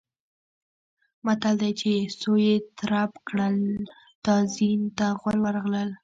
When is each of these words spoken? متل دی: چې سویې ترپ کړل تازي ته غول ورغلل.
متل 1.25 1.55
دی: 1.61 1.71
چې 1.79 1.91
سویې 2.19 2.55
ترپ 2.77 3.11
کړل 3.27 3.57
تازي 4.25 4.71
ته 4.97 5.07
غول 5.19 5.37
ورغلل. 5.41 5.89